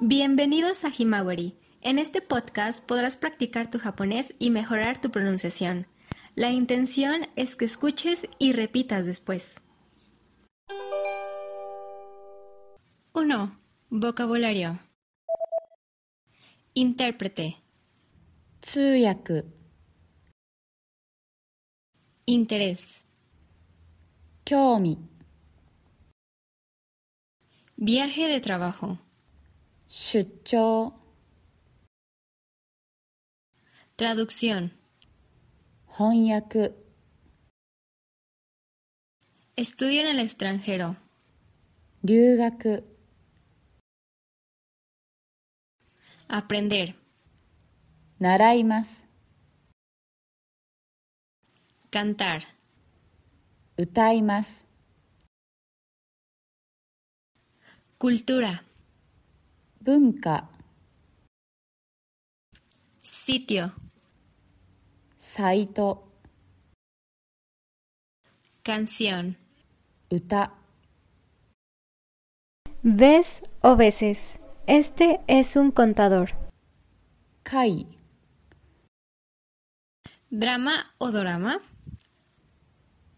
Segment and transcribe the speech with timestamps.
[0.00, 1.58] Bienvenidos a Himawari.
[1.80, 5.88] En este podcast podrás practicar tu japonés y mejorar tu pronunciación.
[6.36, 9.56] La intención es que escuches y repitas después.
[13.12, 13.58] 1.
[13.90, 14.78] Vocabulario.
[16.74, 17.56] Intérprete.
[18.60, 19.42] Tsuyaku.
[22.24, 23.04] Interés.
[24.44, 24.96] Kyomi.
[27.76, 29.00] Viaje de trabajo.
[29.88, 30.94] 出張
[33.98, 34.78] Traducción.
[35.88, 36.72] Honyaku.
[39.56, 40.96] Estudio en el extranjero.
[42.04, 42.84] Ryugaku.
[46.28, 46.94] Aprender.
[48.20, 49.04] Naraimas.
[51.90, 52.44] Cantar.
[53.76, 54.64] Utaimas.
[57.98, 58.67] Cultura.
[59.87, 60.49] 文化
[63.03, 63.71] Sitio.
[65.17, 66.07] サイト
[68.63, 69.35] Canción.
[70.09, 70.53] 歌
[72.83, 74.39] ¿Ves o veces?
[74.67, 76.31] Este es un contador.
[77.43, 77.85] 会
[80.31, 81.61] Drama o dorama.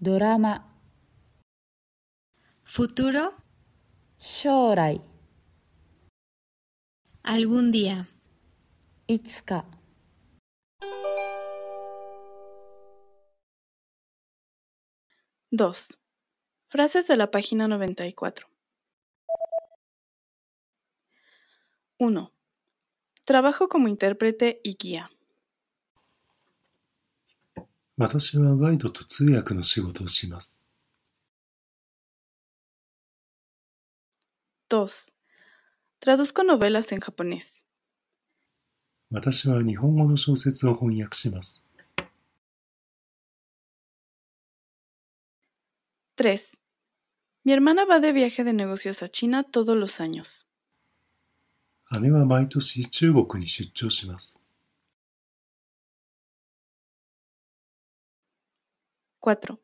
[0.00, 0.66] ドラマ
[2.64, 3.34] Futuro.
[4.18, 5.00] 将来
[7.26, 8.08] Algún día.
[9.06, 9.64] いつか
[15.50, 15.98] 2.
[16.68, 18.46] Frases de la página 94.
[21.98, 22.32] 1.
[23.24, 25.10] Trabajo como intérprete y guía.
[27.98, 30.64] 私はガイドと通訳の仕事をします。
[34.70, 35.12] 2.
[36.00, 37.54] Traduzco novelas en japonés.
[39.10, 41.62] 私は日本語の小説を翻訳します。
[46.16, 46.38] 3.
[47.44, 50.46] Mi hermana va de viaje de negocios a China todos los años.
[52.00, 54.38] 姉は毎年中国に出張します。
[59.20, 59.58] 4.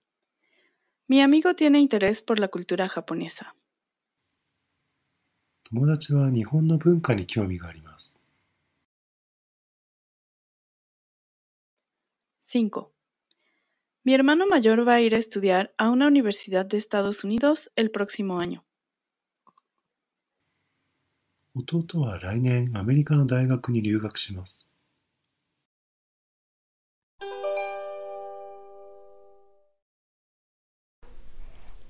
[1.08, 3.54] Mi amigo tiene interés por la cultura japonesa.
[5.73, 8.15] 友達は日本の文化に興味があります。
[12.43, 12.69] 5.
[14.05, 17.89] Mi hermano mayor va a ir a estudiar a una universidad de Estados Unidos el
[17.89, 18.61] próximo año.
[21.55, 24.69] 弟は来年アメリカの大学に留学します。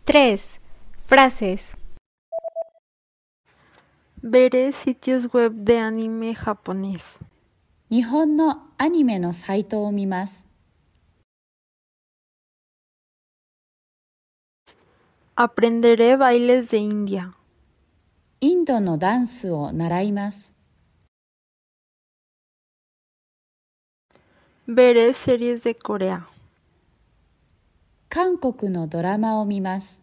[0.05, 0.61] 3.
[1.05, 1.82] Frases.
[4.22, 7.18] Veré sitios web de anime japonés.
[7.90, 10.44] 日本のアニメのサイトを見ます
[15.36, 17.32] Aprenderé bailes de India.
[18.40, 20.52] インドのダンスを習います
[24.68, 26.24] Veré series de Corea.
[28.10, 30.01] 韓国のドラマを見ます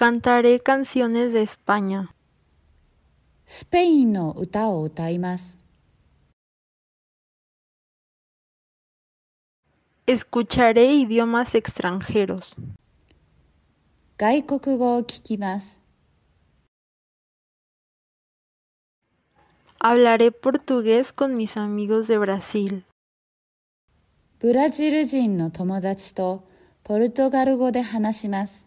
[0.00, 2.08] Cantaré canciones de España.
[3.46, 5.56] スペインの歌を歌います
[10.06, 12.56] Escucharé idiomas extranjeros.
[14.18, 15.80] 外国語を聞きます
[19.78, 22.82] Hablaré portugués con mis amigos de Brasil.
[24.38, 26.46] ブラジル人の友達と
[26.84, 28.66] ポルトガル語で話します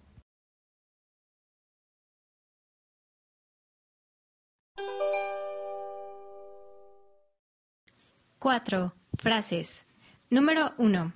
[8.43, 8.93] 4.
[9.17, 9.85] Frases.
[10.29, 11.13] Número 1.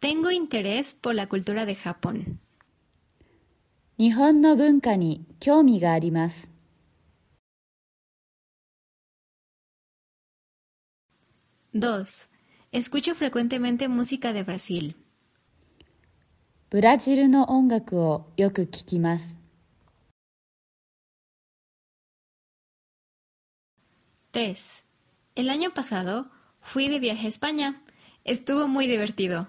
[0.00, 2.38] Tengo interés por la cultura de Japón.
[3.98, 6.52] 日本の文化に興味があります
[11.74, 12.28] 2.
[12.70, 14.94] Escucho frecuentemente música de Brasil.
[16.70, 19.36] ブラジルの音楽をよく聞きます
[24.32, 24.84] 3.
[25.34, 26.26] El año pasado
[26.62, 27.82] fui de viaje a España.
[28.24, 29.46] Estuvo muy divertido.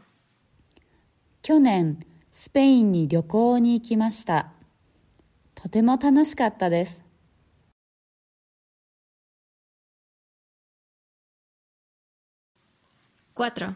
[1.41, 4.51] 去年スペインに旅行に行きました
[5.55, 7.03] とても楽しかったです
[13.35, 13.75] 4.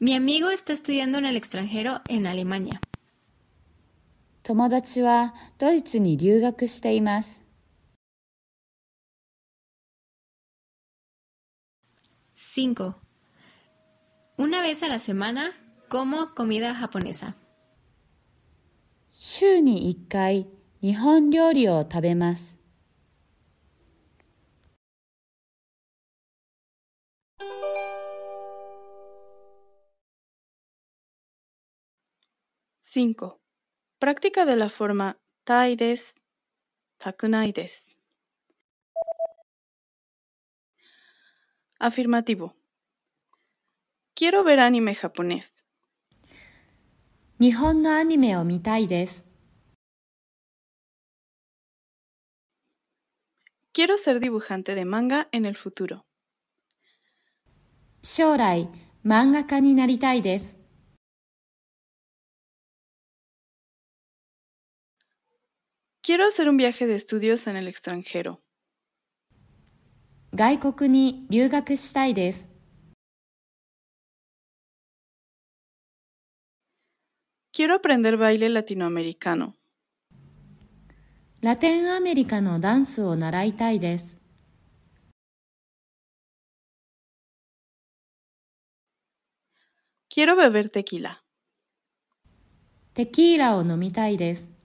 [0.00, 2.80] Mi amigo está estudiando en el extranjero en Alemania.
[4.44, 7.39] 友達はドイツに留学しています。
[12.50, 12.94] 5.
[14.36, 15.52] Una vez a la semana
[15.88, 17.36] como comida japonesa.
[19.18, 20.46] 週に1回
[20.82, 22.58] 日本料理を食べます。
[32.96, 33.38] 5.
[33.98, 36.14] Práctica de la forma tai des,
[36.98, 37.89] takunai des.
[41.83, 42.55] Afirmativo.
[44.13, 45.51] Quiero ver anime japonés.
[47.39, 48.85] Nihon no anime o mitai.
[53.73, 56.05] Quiero ser dibujante de manga en el futuro.
[58.03, 58.69] Shorai,
[59.01, 60.55] mangaka ni naritai desu.
[66.03, 68.43] Quiero hacer un viaje de estudios en el extranjero.
[70.33, 72.47] 外国に留学したいです。
[77.53, 79.51] Quiero aprender baile latinoamericano.
[81.41, 84.17] ラテンアメリカのダンスを習いたいです。
[90.09, 91.17] Quiero beber tequila.
[92.93, 94.60] テキーラを飲みたいです。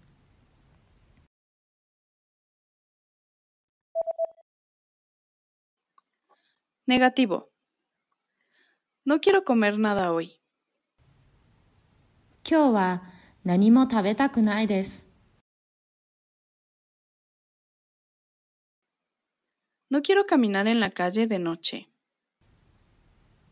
[6.88, 7.52] Negativo.
[9.06, 10.40] No quiero comer nada hoy.
[12.44, 13.04] 今日は
[13.44, 15.08] 何も食べたくないです。
[19.90, 21.88] No quiero caminar en la calle de noche.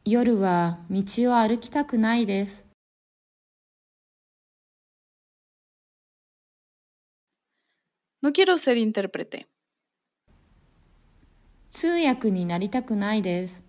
[0.05, 2.65] 夜は道を歩きたくないです。
[8.21, 9.47] No quiero ser intérprete.
[11.74, 13.64] 通訳になりたくないです。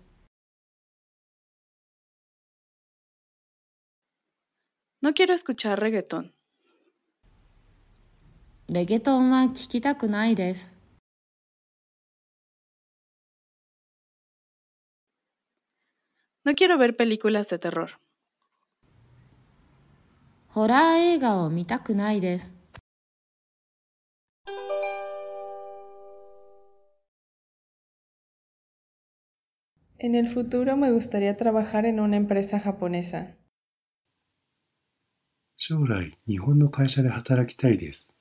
[5.02, 6.30] No quiero escuchar reggaetón.
[8.68, 10.72] レゲトンは聞きたくないです。
[16.44, 17.88] No quiero ver películas de terror.
[20.50, 22.55] ホラー映画を見たくないです。
[29.97, 33.37] En el futuro me gustaría trabajar en una empresa japonesa.
[35.63, 38.11] 将来、日本の会社で働きたいです。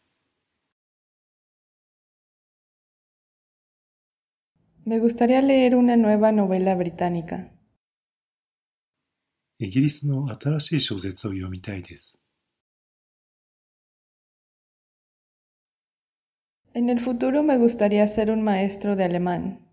[4.84, 7.48] Me gustaría leer una nueva novela británica.
[9.58, 12.18] イギリスの新しい小説を読みたいです。
[16.74, 19.63] En el futuro me gustaría ser un maestro de alemán.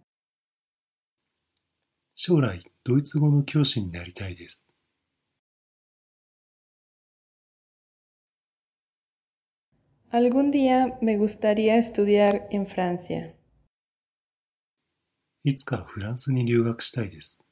[2.22, 4.63] 将来、ドイツ語の教師になりたいです。
[10.10, 13.36] Algún día me gustaría estudiar en Francia.
[15.44, 17.44] いつかフランスに留学したいです。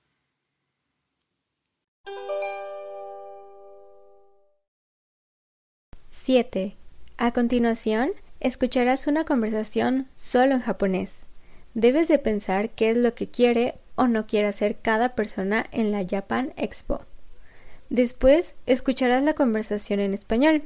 [6.12, 6.76] 7.
[7.18, 11.28] A continuación, escucharás una conversación solo en japonés.
[11.74, 15.93] Debes de pensar qué es lo que quiere o no quiere hacer cada persona en
[15.93, 17.05] la Japan Expo.
[17.91, 20.63] Después escucharás la conversación en español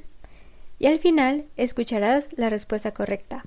[0.78, 3.42] y al final escucharás la respuesta correcta.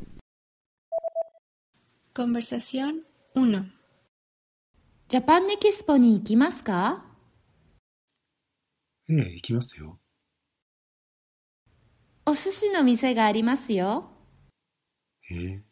[2.13, 3.71] Conversación 1.
[5.09, 6.63] ¿Japan Expo ni ikimasu?
[9.07, 9.99] Eh, ikimasu yo.
[12.35, 14.11] Sushi no mise ga arimasu yo?
[15.29, 15.63] Eh.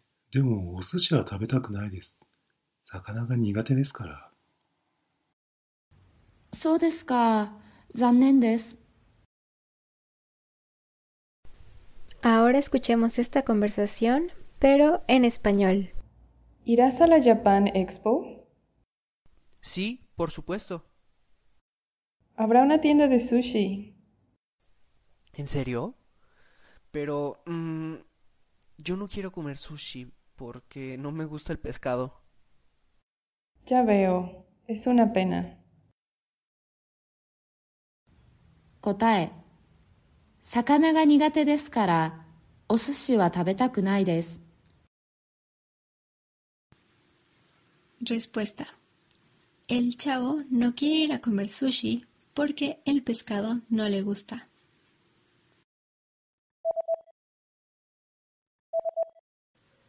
[2.85, 4.30] 魚が苦手ですから。
[6.52, 7.52] そうですか。
[7.95, 8.78] 残念です。
[12.23, 15.90] Ahora escuchemos esta conversación, pero en español.
[16.64, 18.47] ¿Irás a la Japan Expo?
[19.62, 20.85] Sí, por supuesto.
[22.37, 23.95] Habrá una tienda de sushi.
[25.33, 25.95] ¿En serio?
[26.90, 27.42] Pero...
[27.47, 27.95] mm,
[28.78, 32.21] yo no quiero comer sushi porque no me gusta el pescado.
[33.65, 35.57] Ya veo, es una pena.
[38.79, 39.31] Kotae.
[40.39, 42.25] Sakana ga nigate desu kara,
[42.69, 44.39] o sushi wa tabetaku nai desu.
[48.01, 48.67] Respuesta.
[49.67, 52.05] El chavo no quiere ir a comer sushi
[52.36, 54.48] porque el pescado no le gusta.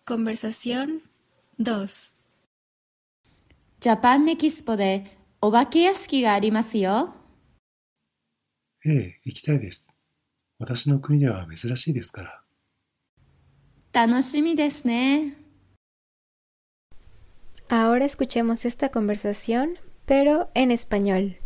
[0.07, 1.03] Conversación
[1.59, 2.16] 2.
[3.80, 5.06] ジャパンネキスポで
[5.42, 7.16] お化け屋敷がありますよ。
[8.86, 9.88] ええ、行きたいです。
[10.60, 12.42] 私の国では珍しいですから。
[13.94, 15.36] 楽しみですね。
[17.68, 21.38] Ahora escuchemos esta conversación, pero en español.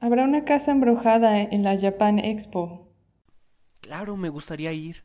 [0.00, 2.88] Habrá una casa embrujada en la Japan Expo.
[3.80, 5.04] Claro, me gustaría ir.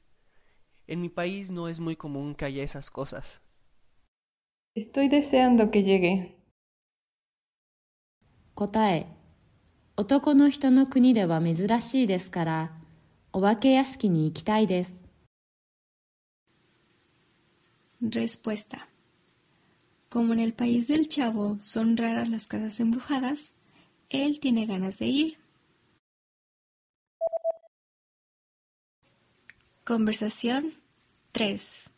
[0.88, 3.42] En mi país no es muy común que haya esas cosas.
[4.76, 6.36] Estoy deseando que llegue.
[8.56, 9.08] 答え。
[9.96, 12.72] 男の人の国では珍しいですから、
[13.34, 15.08] お化け屋敷に行きたいです。
[18.02, 18.88] Respuesta.
[20.10, 23.54] Como en el país del chavo son raras las casas embrujadas,
[24.10, 25.38] él tiene ganas de ir.
[29.86, 30.74] Conversación
[31.32, 31.90] 3.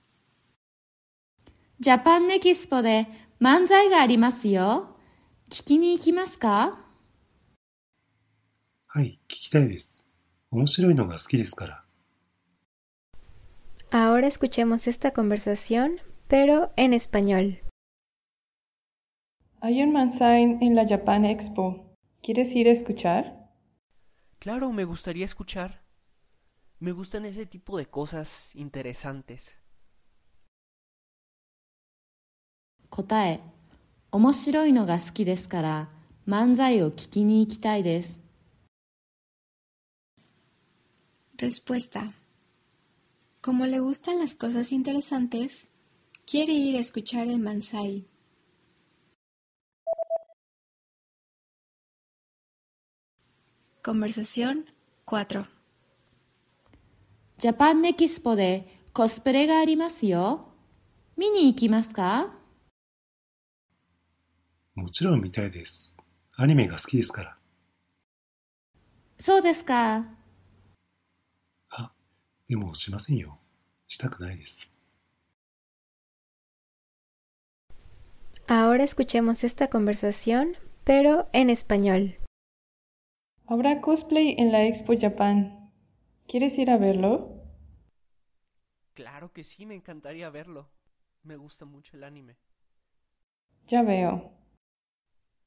[1.84, 3.08] ジャパンネキスポで
[3.42, 4.98] 漫才がありますよ。
[5.50, 6.80] 聞きに行きますか
[8.88, 10.06] はい、聞きたいです。
[10.52, 11.84] 面白いのが好きですから。
[13.92, 17.60] Ahora escuchemos esta conversación, pero en español.
[19.62, 21.96] Hay un Mansai en la Japan Expo.
[22.22, 23.50] ¿Quieres ir a escuchar?
[24.40, 25.82] Claro, me gustaría escuchar.
[26.80, 29.58] Me gustan ese tipo de cosas interesantes.
[32.95, 33.41] 答え。
[34.13, 35.89] 面白いのが好きですから、
[36.29, 38.21] 漫才を聞きに行きたいです。
[41.37, 42.13] Respuesta.
[43.43, 45.67] Como le gustan las cosas interesantes,
[46.25, 48.05] quiere ir a escuchar el Mansai.
[53.83, 54.67] Conversación
[55.07, 55.45] 4.
[57.39, 60.47] ジャパンネキスポでコスプレがありますよ。
[61.17, 62.44] 見に行きますか
[64.76, 65.96] もちろん見たいです。
[66.36, 67.38] アニメが好きですから。
[69.18, 70.06] そうですか。
[71.70, 71.92] あ、
[72.48, 73.38] でもしませんよ。
[73.88, 74.72] したくないです。
[78.48, 82.16] Ahora escuchemos esta conversación, pero en español.
[83.46, 85.72] Habrá cosplay en la Expo Japan.
[86.28, 87.44] ¿Quieres ir a verlo?
[88.94, 90.70] Claro que sí, me encantaría verlo.
[91.24, 92.38] Me gusta mucho el anime.
[93.68, 94.32] Ya veo.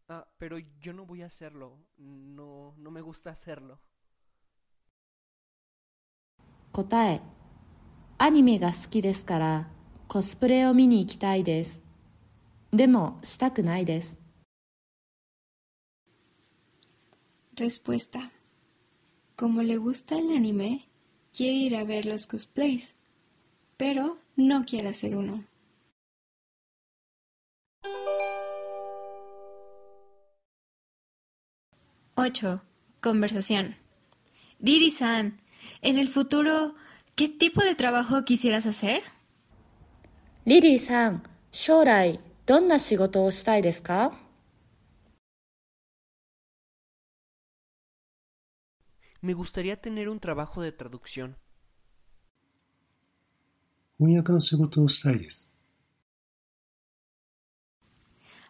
[0.09, 1.79] Ah, pero yo no voy a hacerlo.
[1.97, 3.79] No, no me gusta hacerlo.
[6.73, 7.21] 答え。
[8.19, 9.69] アニメが好きですから、
[10.09, 11.83] コスプレを見に行きたいです。
[12.73, 14.19] でも、したくないです。
[17.57, 18.31] Respuesta.
[19.37, 20.89] Como le gusta el anime,
[21.33, 22.97] quiere ir a ver los cosplays,
[23.77, 25.45] pero no quiere hacer uno.
[32.20, 32.64] 8.
[33.00, 33.76] Conversación.
[34.60, 35.40] Riri-san,
[35.84, 36.74] en el futuro,
[37.16, 39.04] ¿qué tipo de trabajo quisieras hacer?
[40.44, 41.22] Riri-san,
[41.52, 42.20] ¿shorai,
[42.80, 43.32] shigoto o?
[49.22, 51.38] Me gustaría tener un trabajo de traducción.
[54.00, 55.54] Unyaka no shigoto o.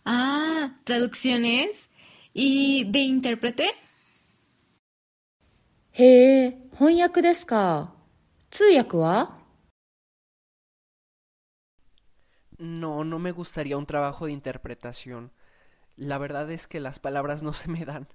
[0.06, 1.90] Ah, traducciones.
[2.37, 3.65] ¿Y de intérprete?
[5.93, 7.93] へえ、翻訳ですか。
[8.51, 9.39] 通訳は
[12.59, 15.33] No, no me gustaría un trabajo de interpretación.
[15.97, 18.09] La verdad es que las palabras no se me dan.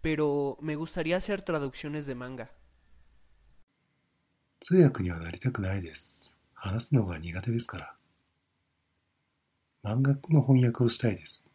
[0.00, 2.50] Pero me gustaría hacer traducciones de manga.
[4.60, 6.32] 通訳にはなりたくないです。
[6.54, 7.94] 話すのが苦手ですから。
[9.84, 11.47] 漫画の翻訳をしたいです。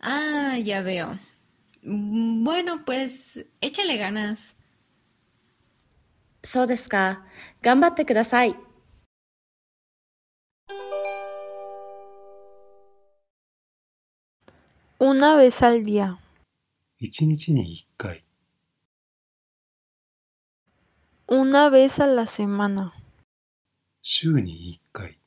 [0.00, 1.18] Ah, ya veo.
[1.84, 4.56] Mm, Bueno, pues échale ganas.
[6.44, 7.22] そうですか。
[7.62, 8.56] 頑張ってください。
[14.98, 16.16] Una vez al día.
[16.98, 18.24] 一日に一回、
[21.28, 22.92] Una vez a la semana.
[24.02, 25.18] 週に一回、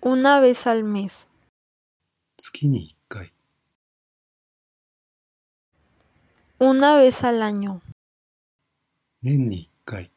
[0.00, 1.25] Una vez al mes.
[2.38, 3.32] 月に一回、
[6.58, 7.80] Una vez al año.
[9.22, 10.10] 年に一回、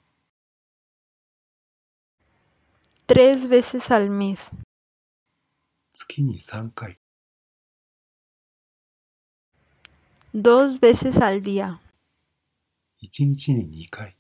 [3.08, 4.52] Tres veces al mes.
[5.94, 6.98] 月に三回、
[10.34, 11.80] Dos veces al día.
[13.02, 14.16] 1日に2回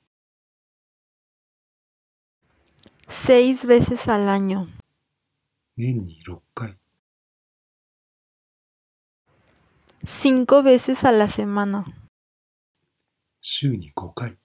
[3.07, 4.67] Seis veces al año.
[5.77, 6.77] 年に6回
[10.05, 11.85] Cinco veces a la semana.
[13.41, 14.37] 週に5回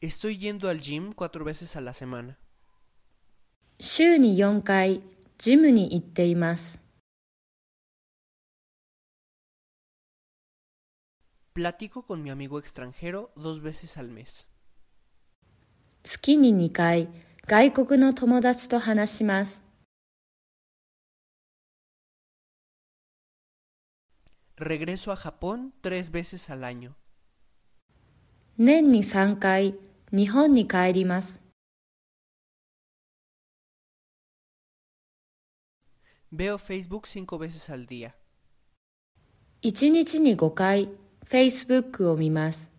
[0.00, 2.36] Estoy yendo al gym cuatro veces a la semana.
[3.78, 5.02] 週に4回
[5.38, 6.80] ジムに行っています。
[11.54, 14.46] Platico con mi amigo extranjero dos veces al mes.
[16.02, 17.08] 月に2回
[17.46, 19.62] 外国の友達と話します。
[24.56, 26.94] Regreso a Japón tres veces al año.
[28.58, 29.74] 年に3回
[30.12, 31.42] 日本に帰ります。
[36.32, 38.14] Veo Facebook cinco veces al día.
[39.62, 40.90] 1日に5回
[41.24, 42.70] Facebook を見ます。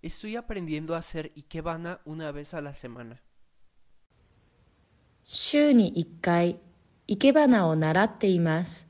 [0.00, 3.16] Estoy aprendiendo a hacer ikebana una vez a la semana.
[5.24, 6.58] 週に1回
[7.06, 8.88] 生け花を習っています。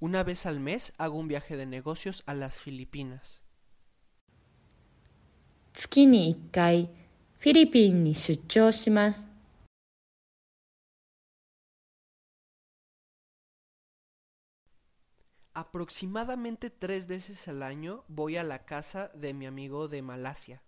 [0.00, 3.40] Una vez al mes hago un viaje de negocios a las Filipinas.
[5.72, 6.90] 月に1回
[7.38, 9.26] フィリピンに出張します。
[15.54, 20.62] Aproximadamente tres veces al año voy a la casa de mi amigo de Malasia.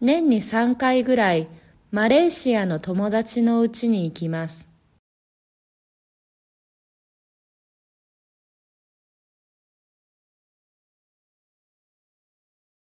[0.00, 1.48] 年に3回ぐらい
[1.90, 4.69] マレーシアの友達の家に行きます。